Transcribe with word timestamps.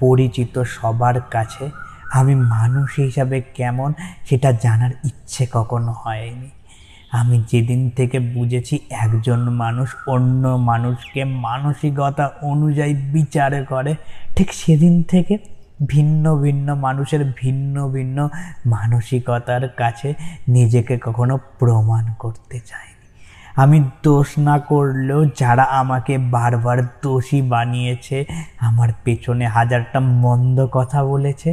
পরিচিত 0.00 0.54
সবার 0.76 1.16
কাছে 1.34 1.64
আমি 2.18 2.34
মানুষ 2.34 2.88
হিসাবে 2.98 3.36
কেমন 3.58 3.90
সেটা 4.28 4.50
জানার 4.52 4.92
ইচ্ছে 5.04 5.42
কখনো 5.52 5.92
হয়নি। 6.02 6.50
আমি 7.12 7.36
যেদিন 7.50 7.80
থেকে 7.90 8.18
বুঝেছি 8.34 8.74
একজন 9.04 9.40
মানুষ 9.62 9.88
অন্য 10.14 10.44
মানুষকে 10.48 11.20
মানসিকতা 11.46 12.24
অনুযায়ী 12.42 12.94
বিচার 12.94 13.52
করে, 13.64 13.92
ঠিক 14.36 14.48
সেদিন 14.52 14.94
থেকে 15.02 15.34
ভিন্ন 15.86 16.24
ভিন্ন 16.44 16.68
মানুষের 16.74 17.22
ভিন্ন 17.36 17.76
ভিন্ন 17.88 18.18
মানসিকতার 18.66 19.64
কাছে 19.68 20.08
নিজেকে 20.48 20.94
কখনো 20.98 21.34
প্রমাণ 21.58 22.04
করতে 22.18 22.58
চাইনি। 22.60 22.97
আমি 23.62 23.78
দোষ 24.02 24.28
না 24.38 24.56
করলেও 24.70 25.20
যারা 25.40 25.64
আমাকে 25.80 26.14
বারবার 26.18 26.78
দোষী 27.02 27.40
বানিয়েছে, 27.42 28.16
আমার 28.60 28.88
পেছনে 29.04 29.44
হাজারটা 29.46 29.98
মন্দ 30.24 30.58
কথা 30.72 31.00
বলেছে। 31.04 31.50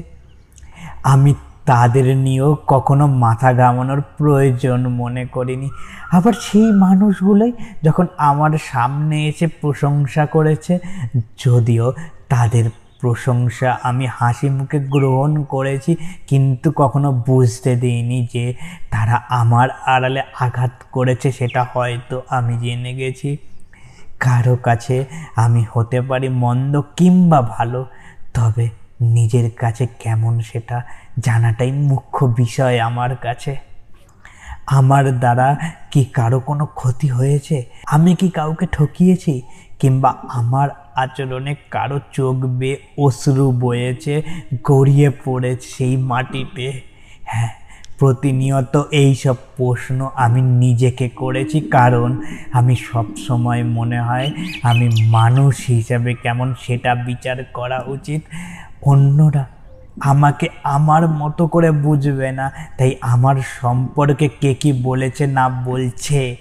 আমি 1.04 1.32
তাদের 1.66 2.08
নিয়েও 2.18 2.52
কখনো 2.68 3.06
মাথা 3.08 3.50
ঘামানোর 3.54 4.02
প্রয়োজন 4.18 4.80
মনে 5.02 5.24
করিনি। 5.26 5.68
আবার 6.12 6.34
সেই 6.42 6.68
মানুষগুলোই 6.86 7.52
যখন 7.84 8.06
আমার 8.30 8.52
সামনে 8.72 9.18
এসে 9.30 9.48
প্রশংসা 9.62 10.24
করেছে, 10.26 10.74
যদিও 11.46 11.86
তাদের 12.30 12.66
প্রশংসা। 13.02 13.80
আমি 13.84 14.06
হাসি 14.08 14.50
মুখে 14.50 14.80
গ্রহণ 14.80 15.44
করেছি, 15.44 15.96
কিন্তু 16.28 16.72
কখনো 16.76 17.12
বুঝতে 17.12 17.76
দিইনি 17.76 18.28
যে 18.34 18.54
তারা 18.92 19.16
আমার 19.30 19.70
আড়ালে 19.70 20.22
আঘাত 20.40 20.72
করেছে, 20.92 21.32
সেটা 21.32 21.62
হয়তো 21.74 22.22
আমি 22.30 22.58
জেনে 22.58 22.94
গেছি। 22.94 23.38
কারও 24.20 24.56
কাছে 24.56 25.06
আমি 25.36 25.66
হতে 25.74 26.02
পারি 26.02 26.30
মন্দ 26.30 26.82
কিংবা 26.96 27.42
ভালো, 27.42 27.86
তবে 28.34 28.70
নিজের 29.02 29.52
কাছে 29.52 29.88
কেমন 30.00 30.40
সেটা 30.40 30.82
জানাটাই 31.20 31.72
মুখ্য 31.72 32.26
বিষয় 32.26 32.80
আমার 32.80 33.16
কাছে। 33.16 33.75
আমার 34.68 35.06
দ্বারা 35.20 35.48
কি 35.92 36.06
কারও 36.18 36.40
কোনো 36.40 36.66
ক্ষতি 36.66 37.08
হয়েছে? 37.08 37.58
আমি 37.86 38.16
কি 38.16 38.30
কাউকে 38.30 38.66
ঠকিয়েছি? 38.72 39.42
কিংবা 39.80 40.10
আমার 40.28 40.70
আচরণে 40.96 41.56
কারও 41.72 42.00
চোখ 42.14 42.36
বেয়ে 42.36 42.78
অশ্রু 42.98 43.52
বয়েছে, 43.52 44.24
গড়িয়ে 44.64 45.10
পড়েছে 45.26 45.68
সেই 45.76 45.96
মাটিতে 45.98 46.68
হ্যাঁ 47.24 47.52
প্রতিনিয়ত 48.00 48.76
এই 48.92 49.16
সব 49.16 49.36
প্রশ্ন 49.58 50.10
আমি 50.16 50.42
নিজেকে 50.42 51.10
করেছি, 51.10 51.62
কারণ 51.62 52.22
আমি 52.52 52.76
সব 52.76 53.06
সময় 53.28 53.64
মনে 53.64 54.00
হয় 54.02 54.28
আমি 54.64 54.88
মানুষ 55.10 55.54
হিসাবে 55.68 56.14
কেমন 56.14 56.54
সেটা 56.64 56.96
বিচার 56.96 57.38
করা 57.54 57.80
উচিত। 57.88 58.22
অন্যরা 58.82 59.44
আমাকে 60.02 60.50
আমার 60.64 61.08
মতো 61.08 61.48
করে 61.48 61.72
বুঝবে 61.72 62.32
না। 62.32 62.52
তাই 62.78 62.96
আমার 63.02 63.36
সম্পর্কে 63.62 64.30
কে 64.42 64.54
কি 64.54 64.74
বলেছে 64.74 65.28
না 65.28 65.50
বলছে, 65.50 66.38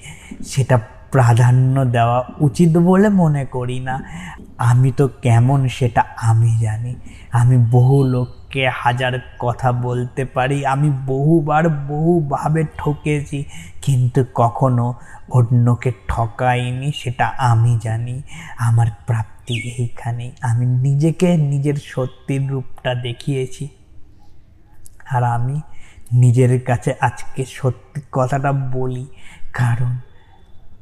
সেটা 0.46 0.80
প্রাধান্য 1.12 1.84
দেওয়া 1.84 2.24
উচিত 2.40 2.78
বলে 2.78 3.08
মনে 3.08 3.44
করি 3.44 3.80
না। 3.80 4.02
আমি 4.58 4.92
তো 4.92 5.08
কেমন 5.22 5.68
সেটা 5.68 6.04
আমি 6.16 6.58
জানি। 6.58 6.94
আমি 7.32 7.66
বহু 7.70 8.02
লোককে 8.54 8.70
হাজার 8.74 9.18
কথা 9.38 9.72
বলতে 9.72 10.24
পারি। 10.24 10.66
আমি 10.66 10.88
বহুবার 11.06 11.68
বহুভাবে 11.68 12.62
ঠকেছি, 12.78 13.44
কিন্তু 13.82 14.24
কখনো 14.34 14.94
অন্যকে 15.30 15.92
ঠকাইনি, 16.08 16.92
সেটা 16.94 17.26
আমি 17.26 17.78
জানি। 17.82 18.22
আমার 18.58 18.86
প্রাপ্তি 19.06 19.54
এইখানেই। 19.78 20.32
আমি 20.40 20.66
নিজেকে 20.66 21.36
নিজের 21.36 21.74
সত্যির 21.74 22.42
রূপটা 22.50 22.94
দেখিয়েছি। 22.94 23.68
আর 25.10 25.22
আমি 25.24 25.60
নিজের 26.12 26.60
কাছে 26.60 26.94
আজকে 27.00 27.44
সত্যি 27.48 28.00
কথাটা 28.12 28.52
বলি, 28.52 29.06
কারণ 29.52 29.92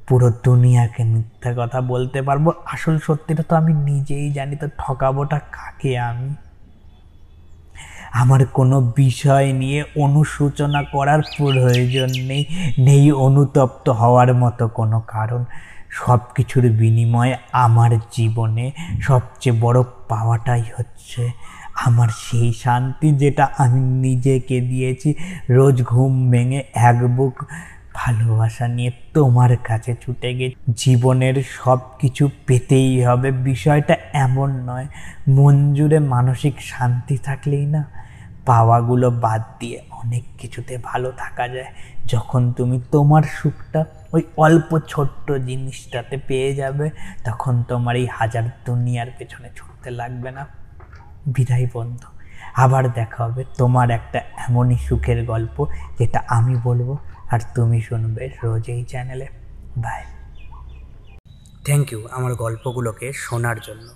পুরো 0.09 0.29
দুনিয়াকে 0.45 1.05
মিথ্যা 1.05 1.51
কথা 1.57 1.81
বলতে 1.81 2.23
পারব। 2.23 2.53
আসল 2.67 2.99
সত্যিটা 2.99 3.43
তো 3.43 3.57
আমি 3.57 3.73
নিজেই 3.73 4.33
জানি, 4.33 4.57
তো 4.57 4.67
ঠকাবোটা 4.79 5.39
কাকে 5.39 5.99
আমি? 5.99 6.31
আমার 8.15 8.47
কোনো 8.47 8.77
বিষয় 8.97 9.53
নিয়ে 9.53 9.85
অনুশোচনা 9.97 10.83
করার 10.93 11.21
প্রয়োজন 11.39 12.11
নেই 12.29 12.43
নেই 12.79 13.13
অনুতপ্ত 13.27 13.87
হওয়ার 13.89 14.35
মতো 14.35 14.69
কোনো 14.69 14.99
কারণ। 15.07 15.45
সব 15.91 16.21
কিছুর 16.35 16.65
বিনিময়ে 16.71 17.35
আমার 17.53 17.91
জীবনে 18.13 18.67
সবচেয়ে 19.01 19.61
বড় 19.61 19.79
পাওয়াটাই 20.09 20.65
হচ্ছে 20.77 21.23
আমার 21.85 22.09
সেই 22.25 22.53
শান্তি 22.53 23.09
যেটা 23.13 23.49
আমি 23.59 23.81
নিজেকে 23.81 24.61
দিয়েছি। 24.61 25.15
রোজ 25.51 25.83
ঘুম 25.83 26.31
ভেঙে 26.31 26.61
এক 26.75 26.99
বুক 27.17 27.35
ভালোবাসা 27.95 28.69
নিয়ে 28.69 28.91
তোমার 29.15 29.57
কাছে 29.57 29.97
ছুটে 30.01 30.35
গে 30.35 30.55
জীবনের 30.77 31.43
সব 31.51 31.79
কিছু 31.99 32.31
পেতেই 32.47 33.05
হবে। 33.05 33.31
বিষয়টা 33.31 33.97
এমন 34.13 34.51
নয়, 34.71 34.87
মন 35.29 35.75
জুড়ে 35.75 35.99
মানসিক 35.99 36.55
শান্তি 36.61 37.19
থাকলেই 37.19 37.67
না। 37.67 37.85
পাওয়াগুলো 38.47 39.11
বাদ 39.11 39.43
দিয়ে 39.61 39.79
অনেক 39.91 40.23
কিছুতে 40.39 40.79
ভালো 40.85 41.13
থাকা 41.13 41.49
যায়। 41.49 41.73
যখন 42.07 42.53
তুমি 42.53 42.83
তোমার 42.93 43.23
সুখটা 43.23 43.85
ওই 44.13 44.23
অল্প 44.37 44.79
ছোট্ট 44.89 45.33
জিনিসটাতে 45.33 46.17
পেয়ে 46.17 46.55
যাবে, 46.55 46.91
তখন 47.25 47.63
তোমার 47.63 47.97
এই 47.97 48.09
হাজার 48.13 48.43
দুনিয়ার 48.65 49.07
পেছনে 49.19 49.49
ছুটতে 49.57 49.91
লাগবে 49.91 50.31
না। 50.31 50.47
বিদায় 51.27 51.67
বন্ধু, 51.73 52.09
আবার 52.55 52.93
দেখা 52.93 53.25
হবে 53.25 53.45
তোমার 53.59 53.91
একটা 53.91 54.21
এমনই 54.49 54.77
সুখের 54.77 55.25
গল্প, 55.25 55.67
যেটা 55.99 56.23
আমি 56.29 56.57
বলব। 56.65 56.97
আর 57.33 57.41
তুমি 57.55 57.79
শুনবে 57.81 58.23
রোজ 58.43 58.65
এই 58.75 58.83
চ্যানেলে। 58.85 59.27
বাই 59.85 60.03
থ্যাংক 61.67 61.93
ইউ 61.93 62.01
আমার 62.11 62.35
গল্পগুলোকে 62.35 63.13
শোনার 63.25 63.59
জন্য। 63.61 63.89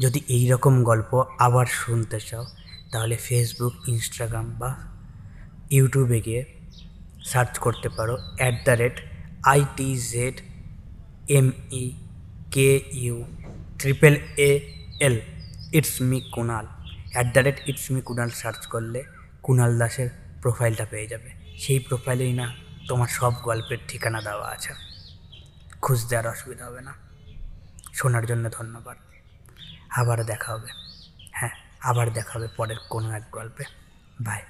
যদি 0.00 0.20
এই 0.28 0.44
রকম 0.48 0.74
গল্প 0.84 1.10
আবার 1.38 1.66
শুনতে 1.66 2.18
চাও, 2.20 2.44
তাহলে 2.92 3.16
ফেসবুক 3.16 3.74
ইনস্টাগ্রাম 3.88 4.46
বা 4.60 4.70
ইউটিউবে 5.70 6.20
গিয়ে 6.20 6.42
সার্চ 7.24 7.58
করতে 7.58 7.88
পারো 7.88 8.14
at 8.38 8.54
the 8.64 8.70
rate 8.70 8.96
I 9.52 9.60
T 9.76 9.88
Z 10.12 10.36
M 11.28 11.48
E 11.72 11.84
K 12.50 12.70
U 12.92 13.16
triple 13.78 14.14
A 14.48 14.50
L 15.00 15.16
it's 15.72 15.94
me 16.02 16.18
Kunal 16.34 16.66
at 17.12 17.26
the 17.34 17.40
rate 17.46 17.58
it's 17.66 17.86
me 17.92 18.00
Kunal 18.00 18.30
search 18.30 18.66
করলে 18.66 19.00
কুনাল 19.42 19.78
দাসের 19.78 20.08
প্রোফাইলটা 20.42 20.84
পেয়ে 20.90 21.06
যাবে। 21.06 21.30
সেই 21.62 21.78
প্রোফাইলেই 21.78 22.32
না। 22.32 22.48
তোমার 22.90 23.08
সব 23.08 23.34
গল্পের 23.34 23.78
ঠিকানা 23.88 24.22
দেওয়া 24.22 24.48
আছে। 24.48 24.74
খুঁজতে 25.82 26.16
আর 26.16 26.26
অসুবিধা 26.26 26.66
হবে 26.66 26.80
না। 26.80 26.94
শোনার 27.94 28.26
জন্য 28.26 28.50
ধন্যবাদ। 28.50 28.96
আবার 29.90 30.24
দেখা 30.24 30.52
হবে। 30.52 30.68
হ্যাঁ 31.32 31.50
আবার 31.80 32.12
দেখা 32.12 32.38
হবে 32.38 32.48
পরের 32.56 32.76
কোনো 32.90 33.10
এক 33.10 33.22
গল্পে। 33.32 33.64
বাই 34.20 34.42